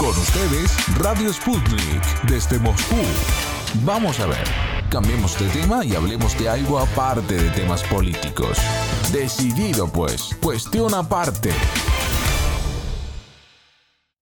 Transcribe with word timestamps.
Con 0.00 0.08
ustedes, 0.08 0.98
Radio 0.98 1.30
Sputnik, 1.30 2.22
desde 2.26 2.58
Moscú. 2.58 2.96
Vamos 3.84 4.18
a 4.18 4.26
ver, 4.26 4.44
cambiemos 4.88 5.38
de 5.38 5.46
tema 5.50 5.84
y 5.84 5.94
hablemos 5.94 6.38
de 6.38 6.48
algo 6.48 6.78
aparte 6.78 7.34
de 7.34 7.50
temas 7.50 7.82
políticos. 7.82 8.56
Decidido 9.12 9.92
pues, 9.92 10.34
cuestión 10.42 10.94
aparte. 10.94 11.50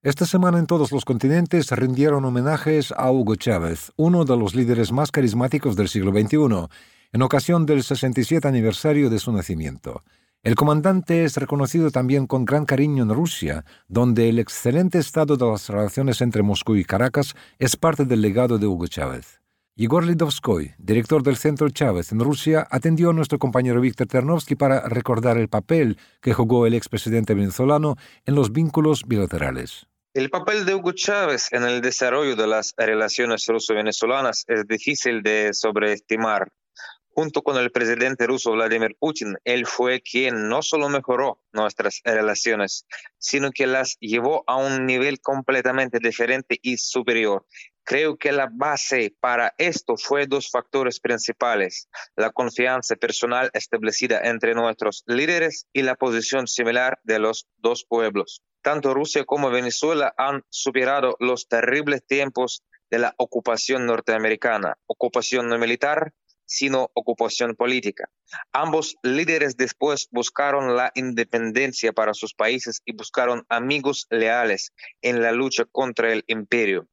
Esta 0.03 0.25
semana 0.25 0.59
en 0.59 0.67
todos 0.67 0.91
los 0.91 1.05
continentes 1.05 1.71
rindieron 1.71 2.25
homenajes 2.25 2.91
a 2.97 3.09
Hugo 3.09 3.37
Chávez, 3.37 3.93
uno 3.95 4.25
de 4.25 4.35
los 4.35 4.55
líderes 4.55 4.91
más 4.91 5.11
carismáticos 5.11 5.77
del 5.77 5.87
siglo 5.87 6.11
XXI, 6.11 6.67
en 7.13 7.21
ocasión 7.21 7.65
del 7.65 7.83
67 7.83 8.45
aniversario 8.45 9.09
de 9.09 9.19
su 9.19 9.31
nacimiento. 9.31 10.03
El 10.41 10.55
comandante 10.55 11.25
es 11.25 11.35
reconocido 11.35 11.91
también 11.91 12.25
con 12.25 12.45
gran 12.45 12.65
cariño 12.65 13.03
en 13.03 13.13
Rusia, 13.13 13.65
donde 13.89 14.29
el 14.29 14.39
excelente 14.39 14.97
estado 14.97 15.35
de 15.35 15.45
las 15.45 15.67
relaciones 15.67 16.21
entre 16.21 16.43
Moscú 16.43 16.77
y 16.77 16.85
Caracas 16.85 17.35
es 17.57 17.75
parte 17.75 18.05
del 18.05 18.21
legado 18.21 18.57
de 18.57 18.65
Hugo 18.65 18.87
Chávez. 18.87 19.41
Igor 19.75 20.05
Lidovskoy, 20.05 20.75
director 20.77 21.23
del 21.23 21.35
Centro 21.35 21.69
Chávez 21.69 22.13
en 22.13 22.21
Rusia, 22.21 22.65
atendió 22.71 23.09
a 23.09 23.13
nuestro 23.13 23.37
compañero 23.37 23.81
Víctor 23.81 24.07
Ternovsky 24.07 24.55
para 24.55 24.87
recordar 24.87 25.37
el 25.37 25.49
papel 25.49 25.97
que 26.21 26.33
jugó 26.33 26.65
el 26.65 26.73
expresidente 26.73 27.33
venezolano 27.33 27.97
en 28.25 28.35
los 28.35 28.53
vínculos 28.53 29.03
bilaterales. 29.05 29.87
El 30.13 30.29
papel 30.29 30.65
de 30.65 30.73
Hugo 30.73 30.93
Chávez 30.93 31.49
en 31.51 31.63
el 31.63 31.81
desarrollo 31.81 32.37
de 32.37 32.47
las 32.47 32.73
relaciones 32.77 33.45
ruso-venezolanas 33.45 34.45
es 34.47 34.65
difícil 34.65 35.21
de 35.21 35.53
sobreestimar 35.53 36.49
junto 37.19 37.41
con 37.41 37.57
el 37.57 37.69
presidente 37.69 38.27
ruso 38.27 38.53
Vladimir 38.53 38.95
Putin, 38.97 39.35
él 39.43 39.65
fue 39.65 39.99
quien 39.99 40.47
no 40.47 40.61
solo 40.61 40.87
mejoró 40.87 41.41
nuestras 41.51 41.99
relaciones, 42.05 42.85
sino 43.17 43.51
que 43.51 43.67
las 43.67 43.97
llevó 43.99 44.45
a 44.47 44.55
un 44.55 44.85
nivel 44.85 45.19
completamente 45.19 45.99
diferente 45.99 46.57
y 46.61 46.77
superior. 46.77 47.45
Creo 47.83 48.15
que 48.15 48.31
la 48.31 48.47
base 48.49 49.13
para 49.19 49.53
esto 49.57 49.97
fue 49.97 50.27
dos 50.27 50.49
factores 50.49 51.01
principales, 51.01 51.89
la 52.15 52.31
confianza 52.31 52.95
personal 52.95 53.49
establecida 53.51 54.21
entre 54.23 54.53
nuestros 54.53 55.03
líderes 55.05 55.67
y 55.73 55.81
la 55.81 55.95
posición 55.95 56.47
similar 56.47 57.01
de 57.03 57.19
los 57.19 57.49
dos 57.57 57.83
pueblos. 57.83 58.43
Tanto 58.61 58.93
Rusia 58.93 59.25
como 59.25 59.49
Venezuela 59.49 60.13
han 60.15 60.45
superado 60.49 61.17
los 61.19 61.49
terribles 61.49 62.01
tiempos 62.05 62.63
de 62.89 62.99
la 62.99 63.13
ocupación 63.17 63.85
norteamericana, 63.85 64.77
ocupación 64.87 65.49
no 65.49 65.59
militar, 65.59 66.13
sino 66.49 66.89
ocupación 66.95 67.55
política. 67.55 68.09
Ambos 68.51 68.97
líderes 69.03 69.55
después 69.55 70.07
buscaron 70.11 70.75
la 70.75 70.91
independencia 70.95 71.93
para 71.93 72.15
sus 72.15 72.33
países 72.33 72.81
y 72.85 72.93
buscaron 72.93 73.45
amigos 73.49 74.07
leales 74.09 74.73
en 75.01 75.21
la 75.21 75.31
lucha 75.31 75.65
contra 75.65 76.11
el 76.11 76.23
imperio. 76.27 76.87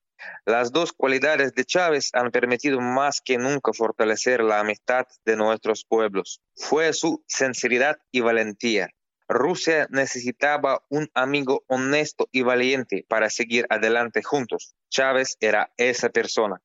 Las 0.45 0.73
dos 0.73 0.93
cualidades 0.93 1.55
de 1.55 1.65
Chávez 1.65 2.11
han 2.12 2.31
permitido 2.31 2.81
más 2.81 3.21
que 3.23 3.39
nunca 3.39 3.73
fortalecer 3.73 4.43
la 4.43 4.61
amistad 4.61 5.07
de 5.25 5.37
nuestros 5.37 5.84
pueblos. 5.84 6.41
Fue 6.55 6.93
su 6.93 7.25
sinceridad 7.27 7.97
y 8.12 8.21
valentía. 8.21 8.91
Rusia 9.29 9.89
necesitaba 9.91 10.84
un 10.89 11.11
amigo 11.15 11.65
honesto 11.67 12.29
y 12.31 12.43
valiente 12.43 13.05
para 13.09 13.31
seguir 13.31 13.67
adelante 13.71 14.23
juntos. 14.23 14.75
Chávez 14.91 15.37
era 15.41 15.73
esa 15.77 16.11
persona. 16.11 16.61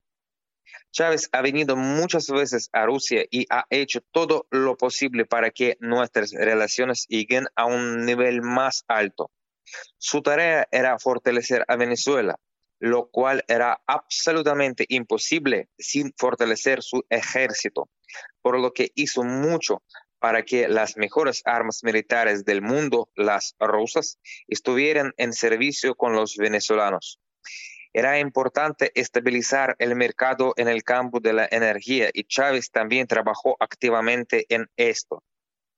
Chávez 0.91 1.30
ha 1.31 1.41
venido 1.41 1.75
muchas 1.75 2.27
veces 2.30 2.69
a 2.73 2.86
Rusia 2.86 3.25
y 3.30 3.45
ha 3.50 3.66
hecho 3.69 4.02
todo 4.11 4.47
lo 4.52 4.78
posible 4.78 5.25
para 5.25 5.52
que 5.52 5.78
nuestras 5.80 6.31
relaciones 6.31 7.05
lleguen 7.08 7.47
a 7.55 7.66
un 7.66 8.05
nivel 8.05 8.41
más 8.41 8.83
alto. 8.88 9.31
Su 9.97 10.22
tarea 10.22 10.67
era 10.72 11.00
fortalecer 11.00 11.63
a 11.67 11.75
Venezuela, 11.75 12.38
lo 12.80 13.09
cual 13.09 13.45
era 13.47 13.80
absolutamente 13.86 14.86
imposible 14.89 15.69
sin 15.78 16.13
fortalecer 16.17 16.81
su 16.81 17.06
ejército, 17.09 17.89
por 18.41 18.59
lo 18.59 18.73
que 18.73 18.91
hizo 18.95 19.23
mucho 19.23 19.84
para 20.19 20.44
que 20.44 20.68
las 20.68 20.97
mejores 20.97 21.41
armas 21.45 21.84
militares 21.84 22.44
del 22.44 22.62
mundo, 22.62 23.09
las 23.16 23.56
rusas, 23.59 24.19
estuvieran 24.47 25.13
en 25.18 25.31
servicio 25.31 25.95
con 25.95 26.13
los 26.13 26.35
venezolanos. 26.35 27.20
Era 27.94 28.19
importante 28.19 28.91
estabilizar 28.96 29.75
el 29.79 29.96
mercado 29.96 30.53
en 30.56 30.68
el 30.69 30.84
campo 30.84 31.19
de 31.19 31.34
la 31.34 31.47
energía 31.52 32.09
y 32.13 32.24
Chávez 32.24 32.72
también 32.72 33.06
trabajó 33.06 33.57
activamente 33.59 34.46
en 34.50 34.68
esto. 34.78 35.24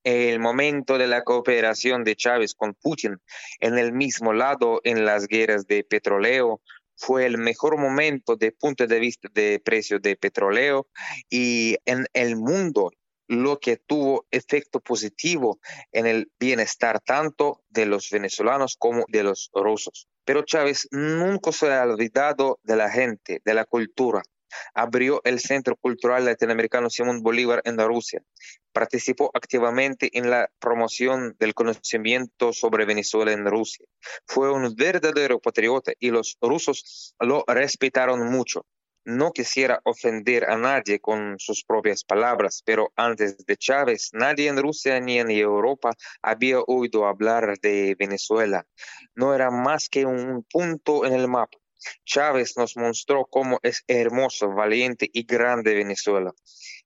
El 0.03 0.39
momento 0.39 0.97
de 0.97 1.07
la 1.07 1.23
cooperación 1.23 2.03
de 2.03 2.15
Chávez 2.15 2.53
con 2.53 2.75
Putin 2.75 3.17
en 3.59 3.77
el 3.77 3.93
mismo 3.93 4.33
lado 4.33 4.81
en 4.83 5.05
las 5.05 5.27
guerras 5.27 5.65
de 5.65 5.83
petróleo 5.83 6.61
fue 6.95 7.25
el 7.25 7.37
mejor 7.37 7.77
momento 7.79 8.35
de 8.35 8.51
punto 8.51 8.85
de 8.85 8.99
vista 8.99 9.27
de 9.33 9.59
precio 9.63 9.99
de 9.99 10.15
petróleo 10.15 10.87
y 11.29 11.77
en 11.85 12.05
el 12.13 12.35
mundo 12.35 12.91
lo 13.27 13.59
que 13.59 13.77
tuvo 13.77 14.25
efecto 14.31 14.79
positivo 14.79 15.59
en 15.91 16.07
el 16.07 16.31
bienestar 16.39 16.99
tanto 16.99 17.63
de 17.69 17.85
los 17.85 18.09
venezolanos 18.09 18.75
como 18.77 19.05
de 19.07 19.23
los 19.23 19.49
rusos. 19.53 20.07
Pero 20.25 20.43
Chávez 20.43 20.87
nunca 20.91 21.51
se 21.51 21.71
ha 21.73 21.83
olvidado 21.83 22.59
de 22.63 22.75
la 22.75 22.89
gente, 22.89 23.41
de 23.43 23.53
la 23.53 23.65
cultura. 23.65 24.21
Abrió 24.75 25.21
el 25.23 25.39
Centro 25.39 25.75
Cultural 25.75 26.25
Latinoamericano 26.25 26.89
Simón 26.89 27.23
Bolívar 27.23 27.61
en 27.65 27.77
Rusia. 27.79 28.21
Participó 28.71 29.31
activamente 29.33 30.15
en 30.17 30.29
la 30.29 30.49
promoción 30.59 31.35
del 31.39 31.53
conocimiento 31.53 32.53
sobre 32.53 32.85
Venezuela 32.85 33.31
en 33.31 33.45
Rusia. 33.45 33.85
Fue 34.27 34.51
un 34.51 34.75
verdadero 34.75 35.39
patriota 35.39 35.93
y 35.99 36.11
los 36.11 36.37
rusos 36.39 37.15
lo 37.19 37.43
respetaron 37.47 38.31
mucho. 38.31 38.65
No 39.05 39.31
quisiera 39.31 39.81
ofender 39.83 40.49
a 40.49 40.57
nadie 40.57 40.99
con 40.99 41.35
sus 41.37 41.65
propias 41.65 42.05
palabras, 42.05 42.63
pero 42.65 42.93
antes 42.95 43.45
de 43.45 43.57
Chávez, 43.57 44.11
nadie 44.13 44.47
en 44.47 44.61
Rusia 44.61 44.99
ni 45.01 45.19
en 45.19 45.29
Europa 45.29 45.91
había 46.21 46.61
oído 46.61 47.05
hablar 47.05 47.59
de 47.59 47.95
Venezuela. 47.99 48.65
No 49.13 49.35
era 49.35 49.51
más 49.51 49.89
que 49.89 50.05
un 50.05 50.43
punto 50.43 51.05
en 51.05 51.13
el 51.13 51.27
mapa. 51.27 51.57
Chávez 52.05 52.55
nos 52.55 52.77
mostró 52.77 53.25
cómo 53.25 53.59
es 53.61 53.83
hermoso, 53.87 54.49
valiente 54.49 55.09
y 55.11 55.23
grande 55.23 55.73
Venezuela. 55.73 56.33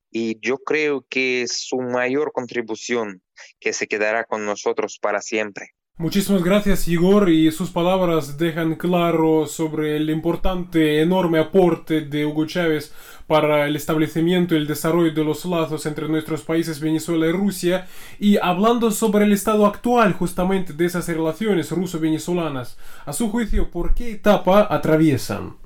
Y 0.10 0.40
yo 0.40 0.58
creo 0.58 1.06
que 1.08 1.44
es 1.44 1.68
su 1.68 1.78
mayor 1.78 2.32
contribución 2.32 3.22
que 3.60 3.74
se 3.74 3.88
quedará 3.88 4.24
con 4.24 4.46
nosotros 4.46 4.98
para 5.00 5.22
siempre. 5.22 5.77
Muchísimas 6.00 6.44
gracias 6.44 6.88
Igor 6.88 7.28
y 7.28 7.52
sus 7.52 7.72
palabras 7.72 8.38
dejan 8.38 8.76
claro 8.76 9.48
sobre 9.48 9.98
el 9.98 10.12
importante, 10.12 11.02
enorme 11.02 11.40
aporte 11.40 12.02
de 12.02 12.24
Hugo 12.24 12.46
Chávez 12.46 12.94
para 13.26 13.66
el 13.66 13.76
establecimiento 13.76 14.54
y 14.54 14.60
el 14.60 14.68
desarrollo 14.68 15.12
de 15.12 15.24
los 15.24 15.44
lazos 15.46 15.88
entre 15.88 16.08
nuestros 16.08 16.44
países 16.44 16.80
Venezuela 16.80 17.26
y 17.26 17.32
Rusia 17.32 17.88
y 18.20 18.38
hablando 18.38 18.92
sobre 18.92 19.26
el 19.26 19.34
estado 19.34 19.66
actual 19.66 20.14
justamente 20.14 20.72
de 20.72 20.86
esas 20.86 21.08
relaciones 21.08 21.72
ruso-venezolanas, 21.72 22.78
a 23.08 23.12
su 23.12 23.32
juicio, 23.32 23.72
¿por 23.72 23.96
qué 23.96 24.12
etapa 24.12 24.68
atraviesan? 24.70 25.58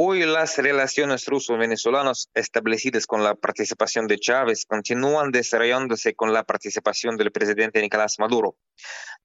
Hoy 0.00 0.24
las 0.24 0.56
relaciones 0.58 1.26
ruso-venezolanas 1.26 2.30
establecidas 2.32 3.04
con 3.04 3.24
la 3.24 3.34
participación 3.34 4.06
de 4.06 4.20
Chávez 4.20 4.64
continúan 4.64 5.32
desarrollándose 5.32 6.14
con 6.14 6.32
la 6.32 6.44
participación 6.44 7.16
del 7.16 7.32
presidente 7.32 7.80
Nicolás 7.80 8.14
Maduro. 8.20 8.54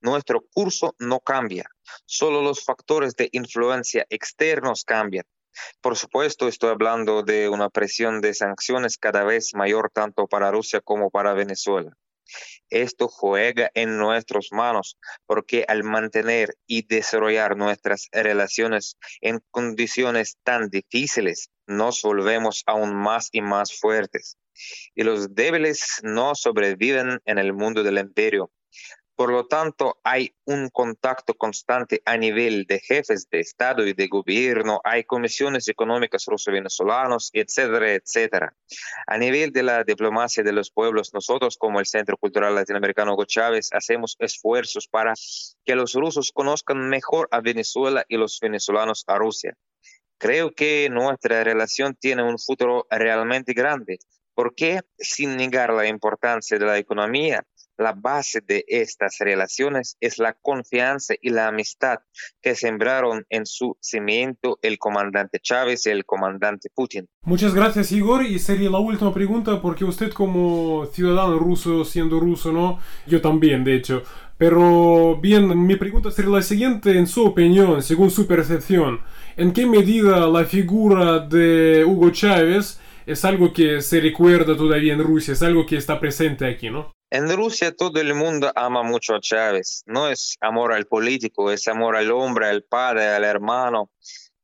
Nuestro 0.03 0.41
curso 0.53 0.95
no 0.99 1.21
cambia, 1.21 1.63
solo 2.05 2.41
los 2.41 2.65
factores 2.65 3.15
de 3.15 3.29
influencia 3.31 4.05
externos 4.09 4.83
cambian. 4.83 5.23
Por 5.79 5.95
supuesto, 5.95 6.49
estoy 6.49 6.71
hablando 6.71 7.23
de 7.23 7.47
una 7.47 7.69
presión 7.69 8.19
de 8.19 8.33
sanciones 8.33 8.97
cada 8.97 9.23
vez 9.23 9.55
mayor 9.55 9.89
tanto 9.93 10.27
para 10.27 10.51
Rusia 10.51 10.81
como 10.81 11.09
para 11.09 11.31
Venezuela. 11.31 11.95
Esto 12.69 13.07
juega 13.07 13.71
en 13.75 13.97
nuestras 13.97 14.47
manos 14.51 14.97
porque 15.25 15.63
al 15.69 15.85
mantener 15.85 16.57
y 16.67 16.85
desarrollar 16.85 17.55
nuestras 17.55 18.09
relaciones 18.11 18.97
en 19.21 19.39
condiciones 19.51 20.37
tan 20.43 20.67
difíciles, 20.69 21.49
nos 21.65 22.01
volvemos 22.01 22.63
aún 22.65 22.93
más 22.93 23.29
y 23.31 23.41
más 23.41 23.79
fuertes. 23.79 24.37
Y 24.95 25.03
los 25.03 25.33
débiles 25.33 26.01
no 26.03 26.35
sobreviven 26.35 27.21
en 27.23 27.37
el 27.37 27.53
mundo 27.53 27.83
del 27.83 27.99
imperio, 27.99 28.51
por 29.15 29.31
lo 29.31 29.45
tanto, 29.45 29.99
hay 30.03 30.35
un 30.45 30.69
contacto 30.69 31.35
constante 31.35 32.01
a 32.05 32.17
nivel 32.17 32.65
de 32.65 32.79
jefes 32.79 33.29
de 33.29 33.39
Estado 33.39 33.85
y 33.85 33.93
de 33.93 34.07
gobierno, 34.07 34.81
hay 34.83 35.03
comisiones 35.03 35.67
económicas 35.67 36.25
ruso-venezolanos, 36.25 37.29
etcétera, 37.33 37.93
etcétera. 37.93 38.55
A 39.05 39.17
nivel 39.17 39.51
de 39.51 39.63
la 39.63 39.83
diplomacia 39.83 40.43
de 40.43 40.51
los 40.51 40.71
pueblos, 40.71 41.13
nosotros 41.13 41.57
como 41.57 41.79
el 41.79 41.85
Centro 41.85 42.17
Cultural 42.17 42.55
Latinoamericano 42.55 43.13
Hugo 43.13 43.25
Chávez 43.25 43.69
hacemos 43.71 44.15
esfuerzos 44.19 44.87
para 44.87 45.13
que 45.63 45.75
los 45.75 45.93
rusos 45.93 46.31
conozcan 46.31 46.89
mejor 46.89 47.27
a 47.31 47.41
Venezuela 47.41 48.05
y 48.07 48.17
los 48.17 48.39
venezolanos 48.39 49.03
a 49.07 49.17
Rusia. 49.17 49.55
Creo 50.17 50.51
que 50.51 50.89
nuestra 50.89 51.43
relación 51.43 51.95
tiene 51.95 52.23
un 52.23 52.39
futuro 52.39 52.87
realmente 52.89 53.53
grande, 53.53 53.99
porque 54.33 54.81
sin 54.97 55.35
negar 55.35 55.73
la 55.73 55.87
importancia 55.87 56.57
de 56.57 56.65
la 56.65 56.77
economía, 56.77 57.45
La 57.77 57.93
base 57.93 58.41
de 58.45 58.63
estas 58.67 59.17
relaciones 59.19 59.97
es 59.99 60.19
la 60.19 60.33
confianza 60.33 61.15
y 61.21 61.29
la 61.29 61.47
amistad 61.47 61.99
que 62.41 62.55
sembraron 62.55 63.25
en 63.29 63.45
su 63.45 63.77
cimiento 63.81 64.59
el 64.61 64.77
comandante 64.77 65.39
Chávez 65.39 65.87
y 65.87 65.89
el 65.89 66.05
comandante 66.05 66.69
Putin. 66.73 67.07
Muchas 67.23 67.53
gracias 67.53 67.91
Igor 67.91 68.23
y 68.25 68.37
sería 68.39 68.69
la 68.69 68.79
última 68.79 69.13
pregunta 69.13 69.61
porque 69.61 69.85
usted 69.85 70.11
como 70.11 70.85
ciudadano 70.93 71.39
ruso, 71.39 71.83
siendo 71.83 72.19
ruso, 72.19 72.51
¿no? 72.51 72.79
Yo 73.07 73.21
también, 73.21 73.63
de 73.63 73.75
hecho. 73.75 74.03
Pero 74.37 75.17
bien, 75.21 75.65
mi 75.65 75.75
pregunta 75.75 76.11
sería 76.11 76.31
la 76.31 76.41
siguiente, 76.41 76.97
en 76.97 77.07
su 77.07 77.25
opinión, 77.25 77.81
según 77.81 78.11
su 78.11 78.27
percepción, 78.27 78.99
¿en 79.37 79.53
qué 79.53 79.65
medida 79.65 80.27
la 80.27 80.43
figura 80.45 81.19
de 81.19 81.85
Hugo 81.85 82.09
Chávez 82.09 82.79
es 83.05 83.25
algo 83.25 83.53
que 83.53 83.81
se 83.81 83.99
recuerda 83.99 84.55
todavía 84.55 84.93
en 84.93 85.03
Rusia, 85.03 85.33
es 85.33 85.41
algo 85.41 85.65
que 85.65 85.77
está 85.77 85.99
presente 85.99 86.45
aquí, 86.45 86.69
¿no? 86.69 86.93
En 87.09 87.29
Rusia 87.31 87.75
todo 87.75 88.01
el 88.01 88.15
mundo 88.15 88.51
ama 88.55 88.81
mucho 88.81 89.13
a 89.13 89.19
Chávez. 89.19 89.83
No 89.85 90.09
es 90.09 90.35
amor 90.41 90.73
al 90.73 90.87
político, 90.87 91.51
es 91.51 91.67
amor 91.67 91.95
al 91.95 92.09
hombre, 92.09 92.47
al 92.47 92.63
padre, 92.63 93.07
al 93.07 93.23
hermano. 93.23 93.91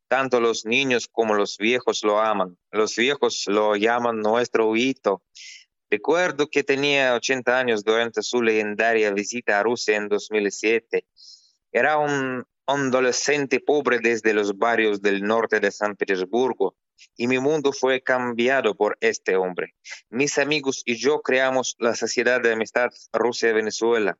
Tanto 0.07 0.39
los 0.39 0.65
niños 0.65 1.07
como 1.11 1.33
los 1.33 1.57
viejos 1.57 2.03
lo 2.03 2.19
aman. 2.19 2.57
Los 2.71 2.95
viejos 2.95 3.45
lo 3.47 3.75
llaman 3.75 4.19
nuestro 4.19 4.75
hito. 4.75 5.23
Recuerdo 5.89 6.47
que 6.47 6.63
tenía 6.63 7.15
80 7.15 7.57
años 7.57 7.83
durante 7.83 8.21
su 8.21 8.43
legendaria 8.43 9.11
visita 9.11 9.59
a 9.59 9.63
Rusia 9.63 9.97
en 9.97 10.07
2007. 10.07 11.07
Era 11.71 11.97
un 11.97 12.45
adolescente 12.67 13.59
pobre 13.59 13.97
desde 13.99 14.33
los 14.35 14.55
barrios 14.55 15.01
del 15.01 15.23
norte 15.23 15.59
de 15.59 15.71
San 15.71 15.95
Petersburgo 15.95 16.75
y 17.15 17.27
mi 17.27 17.39
mundo 17.39 17.71
fue 17.73 18.01
cambiado 18.01 18.75
por 18.75 18.97
este 19.01 19.35
hombre. 19.35 19.75
Mis 20.09 20.37
amigos 20.37 20.83
y 20.85 20.95
yo 20.95 21.21
creamos 21.21 21.75
la 21.79 21.95
Sociedad 21.95 22.41
de 22.41 22.53
Amistad 22.53 22.89
Rusia-Venezuela, 23.13 24.17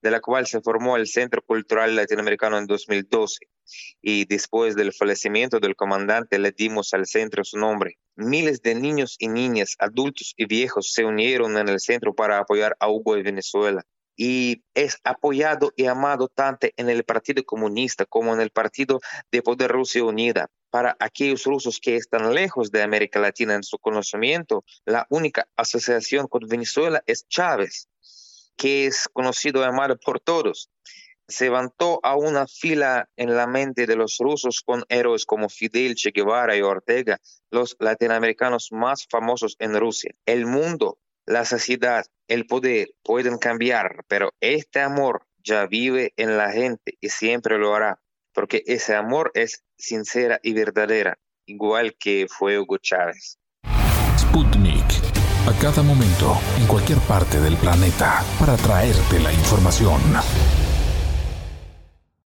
de 0.00 0.10
la 0.10 0.20
cual 0.20 0.46
se 0.46 0.60
formó 0.60 0.96
el 0.96 1.06
Centro 1.06 1.42
Cultural 1.42 1.96
Latinoamericano 1.96 2.58
en 2.58 2.66
2012 2.66 3.46
y 4.00 4.24
después 4.26 4.76
del 4.76 4.92
fallecimiento 4.92 5.60
del 5.60 5.76
comandante 5.76 6.38
le 6.38 6.52
dimos 6.52 6.92
al 6.94 7.06
centro 7.06 7.44
su 7.44 7.58
nombre. 7.58 7.98
Miles 8.16 8.60
de 8.62 8.74
niños 8.74 9.16
y 9.18 9.28
niñas, 9.28 9.76
adultos 9.78 10.34
y 10.36 10.46
viejos 10.46 10.92
se 10.92 11.04
unieron 11.04 11.56
en 11.56 11.68
el 11.68 11.80
centro 11.80 12.14
para 12.14 12.38
apoyar 12.38 12.76
a 12.80 12.88
Hugo 12.88 13.16
y 13.16 13.22
Venezuela 13.22 13.86
y 14.16 14.62
es 14.74 14.98
apoyado 15.04 15.72
y 15.76 15.86
amado 15.86 16.28
tanto 16.28 16.68
en 16.76 16.90
el 16.90 17.04
Partido 17.04 17.44
Comunista 17.44 18.04
como 18.04 18.34
en 18.34 18.40
el 18.40 18.50
Partido 18.50 19.00
de 19.30 19.42
Poder 19.42 19.70
Rusia 19.70 20.04
Unida. 20.04 20.50
Para 20.70 20.96
aquellos 21.00 21.44
rusos 21.44 21.78
que 21.80 21.96
están 21.96 22.34
lejos 22.34 22.70
de 22.70 22.82
América 22.82 23.20
Latina 23.20 23.54
en 23.54 23.62
su 23.62 23.78
conocimiento, 23.78 24.64
la 24.86 25.06
única 25.10 25.46
asociación 25.56 26.28
con 26.28 26.48
Venezuela 26.48 27.02
es 27.06 27.26
Chávez, 27.28 27.88
que 28.56 28.86
es 28.86 29.08
conocido 29.12 29.60
y 29.60 29.64
amado 29.64 29.98
por 29.98 30.20
todos. 30.20 30.70
Se 31.28 31.44
levantó 31.44 32.00
a 32.02 32.16
una 32.16 32.46
fila 32.46 33.08
en 33.16 33.36
la 33.36 33.46
mente 33.46 33.86
de 33.86 33.96
los 33.96 34.18
rusos 34.18 34.62
con 34.62 34.84
héroes 34.88 35.24
como 35.24 35.48
Fidel, 35.48 35.94
Che 35.94 36.10
Guevara 36.10 36.56
y 36.56 36.62
Ortega, 36.62 37.20
los 37.50 37.76
latinoamericanos 37.78 38.72
más 38.72 39.06
famosos 39.08 39.56
en 39.58 39.78
Rusia. 39.78 40.14
El 40.26 40.46
mundo 40.46 40.98
la 41.26 41.44
sociedad, 41.44 42.04
el 42.32 42.46
poder 42.46 42.94
pueden 43.02 43.36
cambiar, 43.36 44.04
pero 44.08 44.32
este 44.40 44.80
amor 44.80 45.26
ya 45.44 45.66
vive 45.66 46.14
en 46.16 46.38
la 46.38 46.50
gente 46.50 46.96
y 46.98 47.10
siempre 47.10 47.58
lo 47.58 47.74
hará, 47.74 48.00
porque 48.32 48.62
ese 48.66 48.94
amor 48.94 49.30
es 49.34 49.62
sincera 49.76 50.40
y 50.42 50.54
verdadera, 50.54 51.18
igual 51.44 51.94
que 51.98 52.26
fue 52.30 52.58
Hugo 52.58 52.78
Chávez. 52.78 53.38
Sputnik, 54.16 54.86
a 55.46 55.60
cada 55.60 55.82
momento, 55.82 56.38
en 56.58 56.66
cualquier 56.66 56.98
parte 57.00 57.38
del 57.38 57.56
planeta, 57.56 58.24
para 58.40 58.56
traerte 58.56 59.18
la 59.18 59.32
información. 59.32 60.00